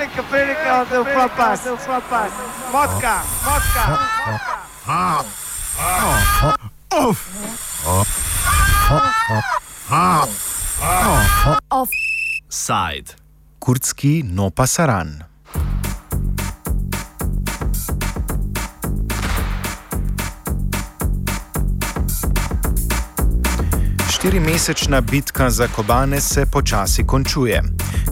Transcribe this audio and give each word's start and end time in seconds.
Prilika, 0.00 0.22
prilika, 0.30 0.84
da 0.90 1.00
upapas, 1.00 1.60
upapas. 1.66 2.32
Vodka, 2.72 3.20
vodka. 3.44 3.98
Side. 12.48 13.14
Kurdski 13.58 14.22
no 14.24 14.50
pasaran. 14.50 15.22
Štirimesečna 24.10 25.00
bitka 25.00 25.50
za 25.50 25.68
Kobane 25.68 26.20
se 26.20 26.46
počasi 26.46 27.06
končuje. 27.06 27.62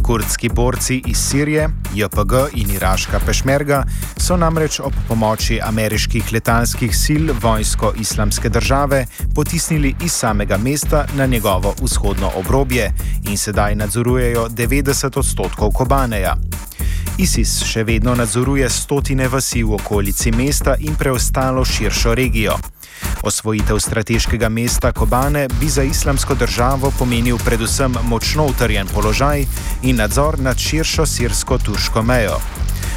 Kurdski 0.08 0.48
borci 0.48 1.02
iz 1.06 1.18
Sirije, 1.18 1.68
JPG 1.94 2.32
in 2.52 2.70
iraška 2.70 3.20
pešmerga 3.26 3.82
so 4.16 4.36
namreč 4.36 4.80
ob 4.80 4.92
pomoči 5.08 5.58
ameriških 5.62 6.32
letalskih 6.32 6.96
sil 7.02 7.24
vojsko 7.42 7.92
islamske 8.00 8.48
države 8.48 9.06
potisnili 9.34 9.94
iz 10.04 10.12
samega 10.12 10.56
mesta 10.56 11.04
na 11.16 11.26
njegovo 11.26 11.74
vzhodno 11.82 12.30
obrobje 12.36 12.92
in 13.28 13.36
sedaj 13.36 13.74
nadzorujejo 13.74 14.48
90 14.48 15.18
odstotkov 15.18 15.70
Kobaneja. 15.70 16.36
ISIS 17.18 17.64
še 17.64 17.84
vedno 17.84 18.14
nadzoruje 18.14 18.70
stotine 18.70 19.28
vasi 19.28 19.62
v 19.62 19.74
okolici 19.74 20.32
mesta 20.32 20.76
in 20.80 20.96
preostalo 20.96 21.64
širšo 21.64 22.14
regijo. 22.14 22.56
Osvojitev 23.22 23.78
strateškega 23.78 24.48
mesta 24.48 24.92
Kobane 24.92 25.48
bi 25.60 25.68
za 25.68 25.82
islamsko 25.82 26.34
državo 26.34 26.92
pomenil 26.98 27.38
predvsem 27.44 27.94
močno 28.02 28.46
utrjen 28.46 28.86
položaj 28.86 29.44
in 29.82 29.96
nadzor 29.96 30.38
nad 30.40 30.58
širšo 30.58 31.06
sirsko-turško 31.06 32.02
mejo. 32.02 32.38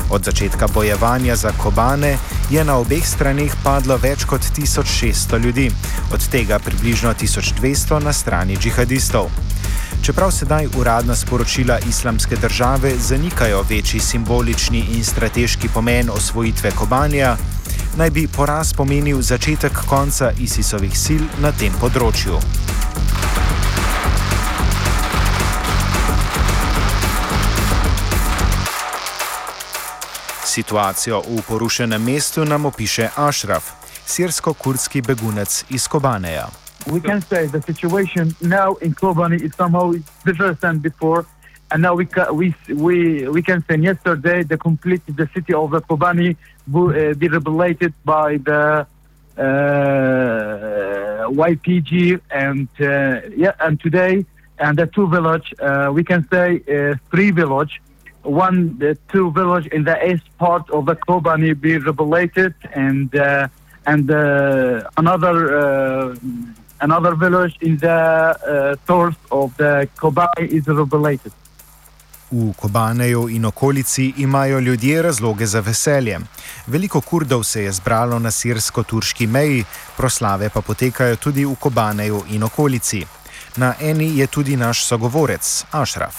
Od 0.09 0.23
začetka 0.23 0.67
bojevanja 0.67 1.35
za 1.35 1.51
Kobane 1.57 2.17
je 2.49 2.63
na 2.63 2.77
obeh 2.77 3.07
straneh 3.07 3.53
padlo 3.63 3.97
več 3.97 4.25
kot 4.25 4.41
1600 4.57 5.39
ljudi, 5.39 5.71
od 6.13 6.29
tega 6.29 6.59
približno 6.59 7.13
1200 7.13 8.03
na 8.03 8.13
strani 8.13 8.57
džihadistov. 8.57 9.29
Čeprav 10.03 10.31
sedaj 10.31 10.67
uradna 10.77 11.15
sporočila 11.15 11.79
islamske 11.89 12.35
države 12.35 12.93
zanikajo 12.99 13.65
večji 13.69 13.99
simbolični 13.99 14.79
in 14.79 15.03
strateški 15.05 15.69
pomen 15.73 16.09
osvojitve 16.09 16.71
Kobanja, 16.71 17.37
naj 17.97 18.09
bi 18.09 18.27
poraz 18.27 18.73
pomenil 18.73 19.21
začetek 19.21 19.73
konca 19.89 20.31
ISIS-ovih 20.39 20.95
sil 20.95 21.23
na 21.41 21.51
tem 21.51 21.73
področju. 21.81 22.39
Situacijo 30.45 31.21
v 31.27 31.43
porušenem 31.47 32.03
mestu 32.03 32.45
nam 32.45 32.65
opiše 32.65 33.09
Ashraf, 33.15 33.71
sirsko-kurdski 34.05 35.01
begunec 35.01 35.63
iz 35.69 35.87
Kobaneja. 35.87 36.49
We 36.87 36.99
can 36.99 37.21
say 37.21 37.47
the 37.47 37.61
situation 37.61 38.35
now 38.41 38.75
in 38.81 38.93
Kobani 38.95 39.39
is 39.43 39.53
somehow 39.55 39.93
different 40.25 40.59
than 40.61 40.79
before. 40.79 41.25
And 41.71 41.81
now 41.83 41.93
we 41.95 42.05
ca- 42.05 42.31
we 42.33 42.53
we 42.67 43.27
we 43.29 43.41
can 43.41 43.63
say 43.67 43.77
yesterday 43.77 44.43
the 44.43 44.57
complete 44.57 45.01
the 45.07 45.27
city 45.33 45.53
of 45.53 45.71
Kobani 45.71 46.35
uh, 46.35 47.13
be 47.13 47.27
rebelated 47.29 47.93
by 48.03 48.37
the 48.37 48.85
uh, 49.37 51.27
YPG 51.49 52.19
and 52.29 52.67
uh, 52.79 53.21
yeah 53.43 53.53
and 53.65 53.79
today 53.79 54.25
and 54.59 54.77
the 54.77 54.87
two 54.87 55.07
village 55.07 55.53
uh, 55.59 55.89
we 55.93 56.03
can 56.03 56.27
say 56.29 56.47
uh, 56.67 56.95
three 57.09 57.31
village 57.31 57.81
one 58.23 58.77
the 58.77 58.97
two 59.11 59.31
village 59.31 59.67
in 59.67 59.83
the 59.85 59.97
east 60.09 60.27
part 60.37 60.69
of 60.71 60.85
the 60.87 60.95
Kobani 61.07 61.59
be 61.59 61.77
rebelated 61.77 62.53
and 62.73 63.09
and 63.85 64.09
another 64.97 65.35
another 66.81 67.13
village 67.15 67.55
in 67.61 67.77
the 67.77 67.89
uh, 67.89 68.75
of 69.31 69.55
the 69.57 69.87
Kobani 70.01 70.43
is 70.57 70.67
rebelated. 70.67 71.31
V 72.31 72.53
Kobaneju 72.55 73.29
in 73.29 73.45
okolici 73.45 74.13
imajo 74.17 74.59
ljudje 74.59 75.01
razloge 75.01 75.45
za 75.45 75.59
veselje. 75.59 76.19
Veliko 76.67 77.01
kurdov 77.01 77.43
se 77.43 77.63
je 77.63 77.71
zbralo 77.71 78.19
na 78.19 78.31
sirsko-turški 78.31 79.27
meji, 79.27 79.65
proslave 79.97 80.49
pa 80.49 80.61
potekajo 80.61 81.15
tudi 81.15 81.45
v 81.45 81.55
Kobaneju 81.55 82.23
in 82.29 82.43
okolici. 82.43 83.05
Na 83.57 83.73
eni 83.81 84.17
je 84.17 84.27
tudi 84.27 84.55
naš 84.55 84.85
sogovorec 84.85 85.65
Ashraf. 85.71 86.15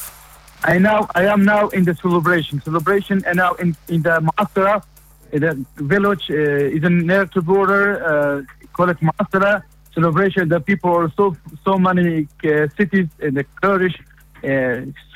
I 0.69 0.79
now 0.79 1.07
I 1.15 1.27
am 1.27 1.45
now 1.45 1.69
in 1.73 1.85
the 1.85 1.95
celebration. 1.95 2.61
Celebration 2.61 3.23
and 3.27 3.37
now 3.37 3.55
in, 3.63 3.75
in 3.89 4.03
the 4.03 4.21
Masra, 4.21 4.83
the 5.31 5.57
village 5.77 6.31
uh, 6.31 6.77
is 6.77 6.83
near 6.83 7.27
to 7.27 7.43
border, 7.43 7.85
uh, 8.05 8.43
call 8.73 8.91
it 8.91 8.99
Masra. 9.01 9.63
Celebration. 9.95 10.49
The 10.49 10.61
people 10.61 10.91
are 10.91 11.13
so 11.17 11.37
so 11.65 11.79
many 11.79 12.29
uh, 12.45 12.69
cities 12.77 13.09
in 13.19 13.35
the 13.35 13.45
Kurdish 13.61 13.97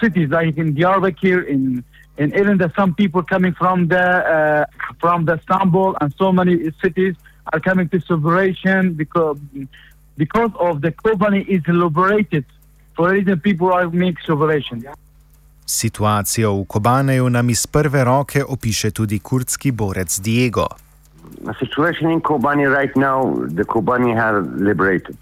cities 0.00 0.30
like 0.30 0.56
in 0.56 0.74
Diyarbakir, 0.74 1.46
in 1.46 1.84
in 2.18 2.34
even 2.34 2.58
the 2.58 2.72
some 2.76 2.94
people 2.94 3.22
coming 3.22 3.54
from 3.54 3.88
the 3.88 4.06
uh, 4.36 4.64
from 5.00 5.24
the 5.24 5.34
Istanbul 5.34 5.96
and 6.00 6.14
so 6.18 6.32
many 6.32 6.70
cities 6.82 7.14
are 7.52 7.60
coming 7.60 7.88
to 7.88 8.00
celebration 8.00 8.94
because 8.94 9.38
because 10.16 10.50
of 10.58 10.80
the 10.80 10.92
Kobani 10.92 11.46
is 11.46 11.62
liberated. 11.68 12.44
For 12.96 13.10
reason 13.10 13.40
people 13.40 13.72
are 13.72 13.90
make 13.90 14.16
celebration. 14.26 14.84
Situacijo 15.66 16.52
v 16.60 16.64
Kobaneju 16.64 17.28
nam 17.28 17.50
iz 17.50 17.66
prve 17.66 18.04
roke 18.04 18.44
opiše 18.48 18.90
tudi 18.90 19.18
kurdski 19.18 19.72
borec 19.72 20.20
Diego. 20.20 20.66
The 21.44 21.54
situation 21.58 22.10
in 22.10 22.20
Kobani 22.20 22.66
right 22.70 22.96
now, 22.96 23.34
the 23.48 23.64
Kobani 23.64 24.14
have 24.14 24.46
liberated. 24.60 25.16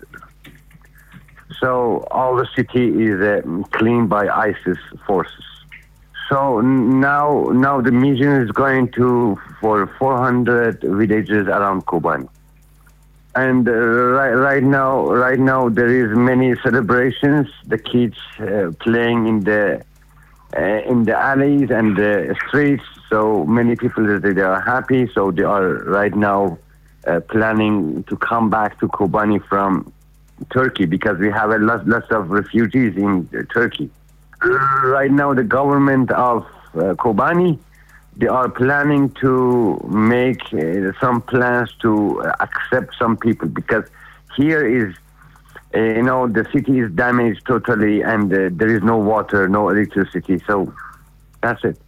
So 1.61 2.07
all 2.11 2.37
the 2.37 2.49
city 2.55 2.89
is 3.05 3.21
uh, 3.21 3.43
cleaned 3.71 4.09
by 4.09 4.29
ISIS 4.29 4.79
forces. 5.07 5.45
So 6.29 6.61
now, 6.61 7.51
now 7.53 7.81
the 7.81 7.93
mission 7.93 8.33
is 8.43 8.51
going 8.51 8.91
to 8.93 9.39
for 9.61 9.87
400 9.99 10.81
villages 10.81 11.47
around 11.49 11.87
Kobani. 11.87 12.29
And 13.37 13.69
uh, 13.69 13.73
right, 13.73 14.33
right 14.33 14.63
now, 14.63 15.07
right 15.07 15.39
now 15.39 15.69
there 15.69 15.89
is 15.89 16.17
many 16.17 16.55
celebrations. 16.63 17.49
The 17.67 17.79
kids 17.79 18.17
uh, 18.39 18.71
playing 18.81 19.27
in 19.27 19.41
the 19.41 19.85
uh, 20.57 20.61
in 20.61 21.05
the 21.05 21.17
alleys 21.19 21.71
and 21.71 21.97
the 21.97 22.37
streets. 22.47 22.85
So 23.11 23.45
many 23.45 23.75
people 23.77 24.21
they 24.21 24.41
are 24.41 24.61
happy. 24.61 25.11
So 25.13 25.33
they 25.33 25.43
are 25.43 25.67
right 25.85 26.15
now 26.15 26.59
uh, 27.07 27.21
planning 27.21 28.05
to 28.05 28.17
come 28.17 28.51
back 28.51 28.79
to 28.81 28.89
Kobani 28.89 29.45
from 29.47 29.93
Turkey 30.50 30.87
because 30.87 31.19
we 31.19 31.31
have 31.31 31.50
a 31.50 31.59
lot, 31.59 31.87
lots 31.87 32.11
of 32.11 32.31
refugees 32.31 32.97
in 32.97 33.28
uh, 33.37 33.43
Turkey. 33.53 33.91
Right 34.43 35.11
now, 35.11 35.33
the 35.33 35.45
government 35.45 36.11
of 36.11 36.45
uh, 36.75 36.95
Kobani 36.95 37.59
they 38.17 38.28
are 38.28 38.49
planning 38.49 39.11
to 39.21 39.81
make 39.89 40.43
uh, 40.53 40.93
some 41.00 41.21
plans 41.23 41.73
to 41.81 42.23
accept 42.41 42.94
some 42.99 43.17
people 43.17 43.49
because 43.49 43.84
here 44.37 44.65
is 44.65 44.94
uh, 45.75 45.81
you 45.81 46.03
know 46.03 46.28
the 46.28 46.47
city 46.53 46.78
is 46.78 46.91
damaged 46.93 47.44
totally 47.47 48.03
and 48.03 48.33
uh, 48.33 48.49
there 48.53 48.75
is 48.75 48.83
no 48.83 48.97
water 48.97 49.49
no 49.49 49.69
electricity 49.69 50.41
so 50.47 50.73
that's 51.43 51.65
it 51.65 51.78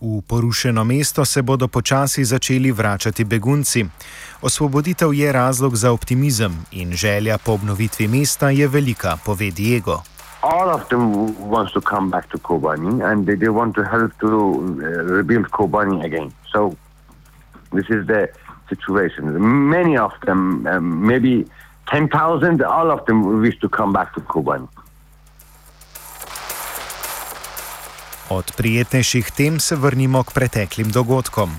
V 0.00 0.22
porušeno 0.26 0.84
mesto 0.84 1.24
se 1.24 1.42
bodo 1.42 1.68
počasi 1.68 2.24
začeli 2.24 2.72
vračati 2.72 3.24
begunci. 3.24 3.86
Osvoboditev 4.42 5.14
je 5.14 5.32
razlog 5.32 5.76
za 5.76 5.92
optimizem 5.92 6.64
in 6.72 6.92
želja 6.92 7.38
po 7.38 7.52
obnovitvi 7.52 8.08
mesta 8.08 8.50
je 8.50 8.68
velika, 8.68 9.16
pove 9.24 9.50
Diego. 9.50 10.02
all 10.42 10.70
of 10.70 10.88
them 10.88 11.48
wants 11.50 11.72
to 11.72 11.80
come 11.80 12.10
back 12.10 12.30
to 12.30 12.38
Kobani 12.38 13.04
and 13.04 13.26
they, 13.26 13.34
they 13.34 13.48
want 13.48 13.74
to 13.74 13.84
help 13.84 14.12
to 14.20 14.28
uh, 14.28 14.86
rebuild 15.16 15.50
Kobani 15.50 16.04
again. 16.04 16.32
So 16.52 16.76
this 17.72 17.86
is 17.90 18.06
the 18.06 18.30
situation. 18.68 19.68
Many 19.68 19.96
of 19.96 20.12
them, 20.24 20.66
um, 20.66 21.06
maybe 21.06 21.46
10,000, 21.88 22.62
all 22.62 22.90
of 22.90 23.04
them 23.06 23.40
wish 23.40 23.58
to 23.60 23.68
come 23.68 23.92
back 23.92 24.14
to 24.14 24.20
Kobani. 24.20 24.68
Od 28.30 28.52
prijetnejših 28.56 29.30
tem 29.30 29.58
se 29.58 29.76
vrnimo 29.76 30.22
k 30.22 30.32
preteklim 30.34 30.90
dogodkom. 30.90 31.50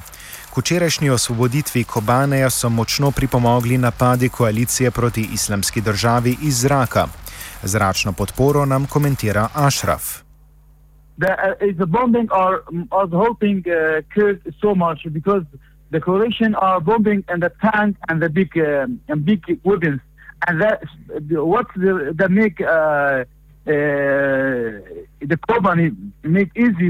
K 0.53 0.57
včerajšnji 0.57 1.09
osvoboditvi 1.09 1.83
Kobaneja 1.83 2.50
so 2.50 2.69
močno 2.69 3.12
pripomogli 3.12 3.77
napadi 3.77 4.29
koalicije 4.29 4.91
proti 4.91 5.27
islamski 5.33 5.81
državi 5.81 6.38
iz 6.41 6.62
zraka. 6.62 7.07
Zračno 7.63 8.13
podporo 8.13 8.65
nam 8.65 8.85
komentira 8.85 9.50
Ashraf. 9.53 10.03
The, 11.18 11.31
uh, 11.31 11.75
the 11.75 11.85
bombing 11.85 12.29
are 12.31 12.57
are 12.91 13.09
helping 13.25 13.59
uh, 13.67 14.01
Kurds 14.13 14.41
so 14.62 14.75
much 14.75 15.00
because 15.13 15.45
the 15.91 16.00
coalition 16.00 16.56
are 16.56 16.79
bombing 16.79 17.24
and 17.27 17.44
the 17.44 17.51
tank 17.62 17.97
and 18.07 18.21
the 18.21 18.29
big 18.29 18.50
um, 18.56 19.00
and 19.09 19.25
big 19.25 19.41
weapons 19.63 20.00
and 20.47 20.62
that 20.62 20.79
what 21.51 21.67
the, 21.75 22.13
the 22.15 22.29
make 22.29 22.57
uh, 22.62 23.25
uh, 23.67 23.74
the 25.31 25.37
company 25.51 25.91
make 26.23 26.51
easy 26.65 26.89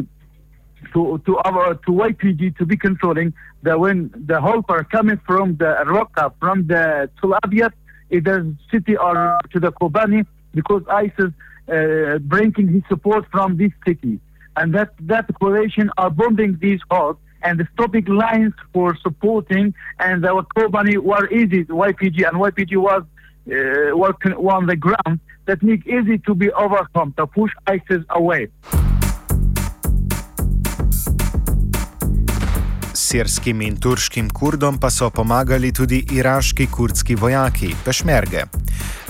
to 0.93 1.21
to 1.25 1.31
our 1.47 1.75
to 1.85 1.91
YPG 2.09 2.57
to 2.57 2.65
be 2.71 2.75
controlling 2.87 3.29
the 3.65 3.77
when 3.77 3.97
the 4.29 4.37
helper 4.41 4.79
coming 4.95 5.19
from 5.27 5.45
the 5.61 5.71
Raqqa 5.95 6.25
from 6.41 6.57
the 6.71 6.83
Tel 7.19 7.31
Aviv, 7.43 7.71
either 8.09 8.35
city 8.71 8.97
or 8.97 9.15
to 9.51 9.59
the 9.59 9.71
Kobani 9.79 10.25
because 10.59 10.81
ISIS 10.89 11.31
uh, 11.31 12.17
bringing 12.33 12.67
his 12.75 12.83
support 12.89 13.23
from 13.31 13.57
this 13.61 13.73
city, 13.87 14.19
and 14.57 14.73
that 14.73 14.89
that 15.11 15.25
coalition 15.39 15.91
are 16.01 16.09
bombing 16.09 16.57
these 16.65 16.81
halts 16.89 17.19
and 17.43 17.59
the 17.59 17.67
stopping 17.73 18.05
lines 18.05 18.55
for 18.73 18.87
supporting, 19.05 19.65
and 19.99 20.25
our 20.25 20.43
Kobani 20.55 20.97
were 20.97 21.25
easy 21.29 21.61
YPG 21.65 22.17
and 22.27 22.35
YPG 22.47 22.73
was 22.89 23.03
uh, 23.03 23.95
working 23.95 24.33
on 24.33 24.65
the 24.65 24.75
ground 24.87 25.19
that 25.45 25.61
make 25.61 25.85
easy 25.87 26.17
to 26.25 26.35
be 26.35 26.51
overcome 26.51 27.13
to 27.17 27.27
push 27.27 27.51
ISIS 27.67 28.03
away. 28.09 28.47
Sirskim 32.93 33.61
in 33.61 33.75
turškim 33.75 34.29
kurdom 34.31 34.77
pa 34.79 34.89
so 34.89 35.09
pomagali 35.09 35.71
tudi 35.75 35.97
iraški 36.15 36.67
kurdski 36.71 37.15
vojaki, 37.15 37.73
pešmerge. 37.85 38.45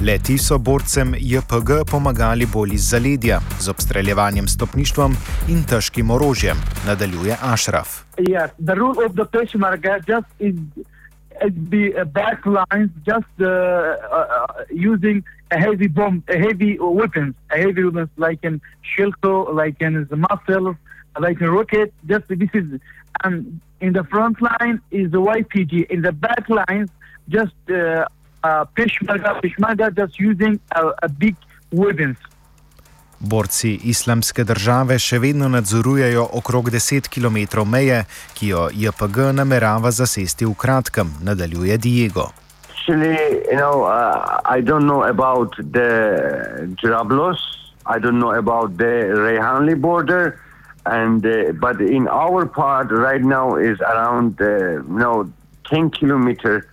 Leti 0.01 0.37
so 0.41 0.57
borcem 0.57 1.13
JPG 1.19 1.83
pomagali 1.91 2.47
bolj 2.53 2.73
iz 2.73 2.87
zaledja, 2.89 3.39
z 3.59 3.69
obstreljevanjem 3.69 4.47
stopništvom 4.47 5.13
in 5.53 5.61
težkim 5.69 6.09
orožjem, 6.11 6.57
nadaljuje 6.87 7.37
Ašraf. 7.41 7.99
Yes, 8.17 8.49
the 8.57 8.73
rule 8.73 9.05
of 9.05 9.13
the 9.13 9.25
Peshmerga 9.25 9.99
just 10.07 10.27
is 10.39 10.55
it 11.45 11.69
be 11.69 11.93
a 12.01 12.05
back 12.05 12.45
lines, 12.45 12.91
just 13.05 13.33
uh, 13.39 13.47
uh, 13.47 14.63
using 14.69 15.23
a 15.51 15.59
heavy 15.59 15.87
bomb, 15.87 16.23
a 16.29 16.37
heavy 16.37 16.77
weapons, 16.79 17.35
a 17.51 17.57
heavy 17.57 17.83
weapons 17.83 18.09
like 18.17 18.39
in 18.43 18.61
Shilko, 18.89 19.53
like 19.53 19.81
in 19.81 20.07
the 20.09 20.15
muscles, 20.15 20.75
like 21.19 21.41
in 21.41 21.49
rocket. 21.49 21.93
Just 22.07 22.27
this 22.29 22.49
is, 22.53 22.79
and 23.23 23.59
in 23.81 23.93
the 23.93 24.03
front 24.05 24.41
line 24.41 24.81
is 24.91 25.11
the 25.11 25.21
YPG. 25.21 25.89
In 25.89 26.01
the 26.01 26.11
back 26.11 26.47
lines, 26.49 26.89
just 27.29 27.53
uh, 27.69 28.05
uh, 28.43 28.65
Peshmerga, 28.75 29.41
Peshmerga 29.41 29.95
just 29.95 30.19
using 30.19 30.59
a, 30.71 30.81
a 31.03 31.09
big 31.09 31.35
weapons. 31.71 32.17
Borci 33.19 33.75
islamske 33.83 34.43
države 34.43 34.95
še 34.99 35.19
vedno 35.21 35.49
nadzorujejo 35.49 36.23
okrog 36.33 36.71
10 36.73 37.05
km 37.05 37.67
meje, 37.69 38.05
ki 38.33 38.47
jo 38.47 38.69
JPG 38.73 39.29
namerava 39.37 39.91
zasesti 39.91 40.45
v 40.45 40.55
kratkem, 40.57 41.13
nadaljuje 41.21 41.77
Diego. 41.77 42.31
Actually, 42.81 43.45
you 43.45 43.57
know, 43.57 43.83
uh, 43.83 44.41
I 44.43 44.59
don't 44.59 44.87
know 44.87 45.03
about 45.03 45.55
the 45.57 46.75
Jarablos. 46.81 47.37
I 47.85 47.99
don't 47.99 48.17
know 48.17 48.31
about 48.31 48.77
the 48.77 49.13
Rehanli 49.27 49.79
border, 49.79 50.41
and 50.87 51.23
uh, 51.23 51.51
but 51.51 51.79
in 51.79 52.07
our 52.07 52.47
part 52.47 52.89
right 52.89 53.21
now 53.21 53.55
is 53.55 53.79
around 53.81 54.41
uh, 54.41 54.81
you 54.81 54.83
know 54.87 55.31
10 55.65 55.91
kilometer 55.91 56.67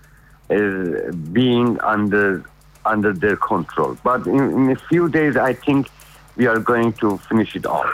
is 0.49 1.15
being 1.15 1.79
under 1.81 2.43
under 2.87 3.13
their 3.13 3.37
control. 3.37 3.99
But 4.03 4.27
in, 4.27 4.41
in 4.41 4.71
a 4.71 4.77
few 4.77 5.11
days, 5.11 5.37
I 5.37 5.53
think 5.53 5.91
we 6.37 6.47
are 6.47 6.59
going 6.59 6.95
to 6.95 7.19
finish 7.19 7.55
it 7.55 7.67
off. 7.67 7.87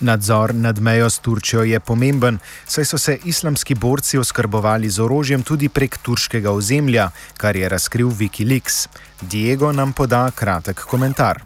Nadzor 0.00 0.54
nad 0.54 0.78
mejo 0.80 1.10
s 1.10 1.18
Turčijo 1.18 1.62
je 1.62 1.80
pomemben, 1.80 2.38
saj 2.64 2.84
so 2.84 2.98
se 2.98 3.18
islamski 3.24 3.74
borci 3.74 4.18
oskrbovali 4.18 4.88
z 4.88 5.00
orožjem 5.00 5.42
tudi 5.42 5.68
prek 5.68 5.98
turškega 5.98 6.50
ozemlja, 6.50 7.08
kar 7.36 7.56
je 7.56 7.68
razkril 7.68 8.08
Wikileaks. 8.08 8.88
Diego 9.22 9.72
nam 9.72 9.92
poda 9.92 10.30
kratek 10.34 10.80
komentar. 10.90 11.40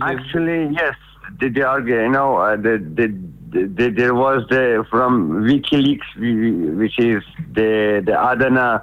Actually, 0.00 0.68
yes, 0.72 0.96
the, 1.40 1.48
the, 1.48 1.60
you 1.86 2.08
know, 2.12 2.36
uh, 2.36 2.56
the, 2.56 2.78
the, 2.94 3.08
the, 3.50 3.90
there 3.90 4.14
was 4.14 4.44
the 4.48 4.84
from 4.90 5.42
WikiLeaks, 5.44 6.76
which 6.76 6.98
is 6.98 7.22
the 7.54 8.02
the 8.04 8.12
Adana 8.12 8.82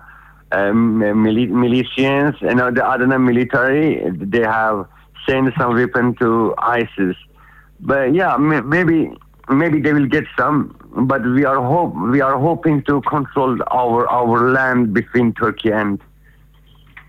um, 0.51 0.99
mili- 0.99 1.51
militias, 1.51 2.39
you 2.41 2.55
know, 2.55 2.71
the 2.71 2.83
Adana 2.83 3.19
military. 3.19 4.09
They 4.11 4.41
have 4.41 4.85
sent 5.27 5.53
some 5.57 5.75
weapon 5.75 6.15
to 6.15 6.55
ISIS. 6.57 7.15
But 7.79 8.13
yeah, 8.13 8.37
maybe 8.37 9.11
maybe 9.49 9.81
they 9.81 9.93
will 9.93 10.07
get 10.07 10.25
some. 10.37 10.75
But 10.95 11.21
we 11.23 11.45
are 11.45 11.61
hope 11.61 11.93
we 12.11 12.21
are 12.21 12.37
hoping 12.37 12.81
to 12.83 13.01
control 13.01 13.57
our 13.71 14.09
our 14.09 14.51
land 14.51 14.93
between 14.93 15.33
Turkey 15.33 15.71
and 15.71 16.01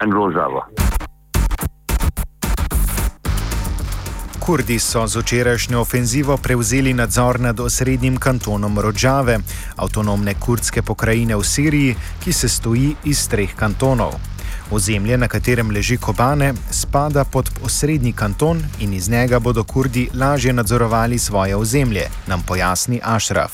and 0.00 0.12
Rojava. 0.12 0.68
Kurdi 4.48 4.78
so 4.78 5.06
z 5.06 5.20
včerajšnjo 5.20 5.80
ofenzivo 5.80 6.36
prevzeli 6.36 6.94
nadzor 6.94 7.40
nad 7.40 7.60
osrednjim 7.60 8.16
kantonom 8.16 8.78
Rojave, 8.78 9.38
avtonomne 9.76 10.34
kurdske 10.40 10.82
pokrajine 10.82 11.36
v 11.36 11.44
Siriji, 11.44 11.96
ki 12.24 12.32
se 12.32 12.48
stoji 12.48 12.94
iz 13.04 13.28
treh 13.28 13.52
kantonov. 13.56 14.16
Ozemlje, 14.70 15.16
na 15.16 15.28
katerem 15.28 15.70
leži 15.70 15.96
Kobane, 15.96 16.52
spada 16.70 17.24
pod 17.24 17.50
osrednji 17.64 18.12
kanton 18.12 18.62
in 18.80 18.92
iz 18.92 19.10
njega 19.10 19.38
bodo 19.38 19.64
Kurdi 19.64 20.08
lažje 20.14 20.52
nadzorovali 20.52 21.18
svoje 21.18 21.56
ozemlje, 21.56 22.02
nam 22.26 22.42
pojasni 22.48 23.00
Ashraf. 23.04 23.52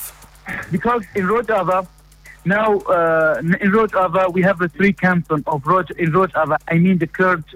Now, 2.47 2.77
uh, 2.77 3.39
in 3.65 3.73
Rojava, 3.73 4.29
we 4.35 4.43
have 4.43 4.59
the 4.59 4.69
three 4.69 4.93
cantons 4.93 5.45
of 5.47 5.63
Roj 5.65 5.91
in 5.97 6.13
Rojava. 6.13 6.57
I 6.69 6.79
mean, 6.79 6.99
the 6.99 7.07
Kurds 7.07 7.47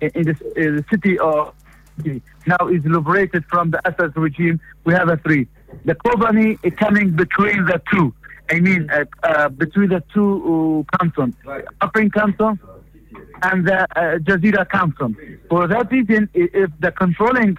in 0.00 0.24
the, 0.28 0.36
in 0.56 0.76
the 0.76 0.84
city 0.90 1.18
of 1.18 1.54
now 2.46 2.68
is 2.68 2.84
liberated 2.84 3.44
from 3.48 3.70
the 3.70 3.80
Assad 3.88 4.12
regime. 4.16 4.60
We 4.84 4.92
have 4.92 5.08
a 5.08 5.16
three. 5.16 5.46
The 5.86 5.94
Kobani 5.94 6.58
is 6.62 6.74
coming 6.74 7.16
between 7.16 7.64
the 7.64 7.80
two. 7.90 8.12
I 8.50 8.60
mean, 8.60 8.90
uh, 8.90 9.04
uh, 9.22 9.48
between 9.48 9.88
the 9.88 10.02
two 10.12 10.84
uh, 10.90 10.98
cantons, 10.98 11.34
Upper 11.80 12.10
Canton 12.10 12.58
and 13.42 13.66
the 13.66 13.82
uh, 13.82 14.18
Jazeera 14.18 14.68
Council. 14.68 15.12
For 15.48 15.66
that 15.66 15.90
reason, 15.90 16.28
if 16.34 16.70
the 16.80 16.92
controlling, 16.92 17.56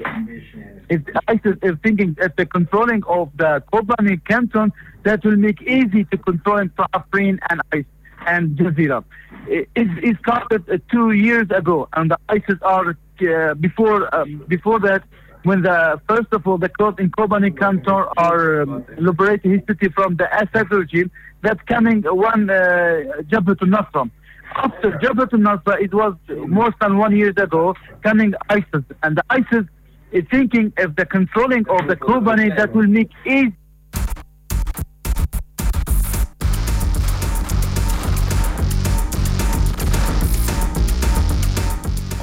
if 0.89 1.01
ISIS 1.27 1.57
is 1.61 1.75
thinking 1.83 2.15
that 2.19 2.37
the 2.37 2.45
controlling 2.45 3.03
of 3.05 3.29
the 3.37 3.63
Kobani 3.71 4.23
Canton, 4.25 4.71
that 5.03 5.23
will 5.23 5.37
make 5.37 5.61
easy 5.61 6.03
to 6.05 6.17
control 6.17 6.65
Afrin 6.93 7.39
and 7.49 7.61
ISIS 7.71 7.85
and 8.27 8.57
Jazeera. 8.57 9.03
It, 9.47 9.69
it 9.75 10.17
started 10.19 10.67
uh, 10.69 10.77
two 10.91 11.11
years 11.11 11.47
ago, 11.51 11.87
and 11.93 12.09
the 12.11 12.17
ISIS 12.29 12.59
are 12.63 12.97
uh, 13.21 13.53
before 13.55 14.13
um, 14.15 14.43
before 14.47 14.79
that. 14.79 15.03
When 15.43 15.61
the 15.61 16.01
first 16.09 16.29
of 16.31 16.47
all 16.47 16.57
the 16.57 16.69
court 16.69 16.99
in 16.99 17.11
Kobani 17.11 17.55
Canton 17.55 18.05
are 18.17 18.63
um, 18.63 18.83
liberating 18.97 19.51
his 19.51 19.61
city 19.67 19.89
from 19.89 20.15
the 20.15 20.27
Assad 20.35 20.71
regime, 20.71 21.11
that's 21.43 21.61
coming 21.67 22.01
one 22.01 22.49
uh, 22.49 23.21
Jabhat 23.29 23.61
al-Nasr 23.61 24.09
after 24.55 24.91
Jabhat 24.91 25.33
al-Nusra, 25.33 25.81
it 25.81 25.93
was 25.93 26.15
more 26.47 26.73
than 26.81 26.97
one 26.97 27.15
year 27.15 27.29
ago, 27.29 27.75
coming 28.03 28.33
ISIS. 28.49 28.83
And 29.03 29.17
the 29.17 29.23
ISIS 29.29 29.65
is 30.11 30.23
thinking 30.31 30.73
if 30.77 30.95
the 30.95 31.05
controlling 31.05 31.67
of 31.69 31.87
the 31.87 31.95
Kobani, 31.95 32.55
that 32.55 32.73
will 32.73 32.87
make 32.87 33.11
easy. 33.25 33.53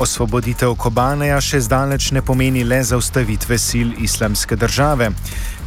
Osvoboditev 0.03 0.73
Kobaneja 0.83 1.37
še 1.39 1.61
zdaleč 1.63 2.09
ne 2.17 2.25
pomeni 2.27 2.65
le 2.67 2.81
zaustavitve 2.83 3.59
sil 3.63 3.93
islamske 4.03 4.59
države. 4.59 5.13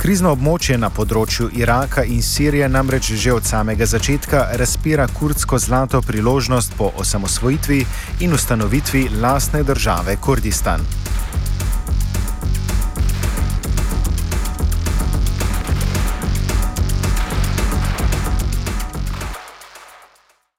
Krizno 0.02 0.34
območje 0.36 0.76
na 0.82 0.90
področju 0.92 1.48
Iraka 1.56 2.04
in 2.04 2.20
Sirije 2.20 2.68
namreč 2.68 3.14
že 3.14 3.32
od 3.32 3.48
samega 3.48 3.88
začetka 3.88 4.44
razpira 4.60 5.08
kurdsko 5.08 5.60
zlato 5.68 6.04
priložnost 6.04 6.76
po 6.76 6.92
osamosvojitvi 7.00 7.82
in 8.28 8.36
ustanovitvi 8.36 9.08
lastne 9.24 9.64
države 9.64 10.20
Kurdistan. 10.20 10.84